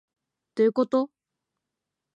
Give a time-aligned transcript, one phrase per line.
[0.55, 1.11] どういうこと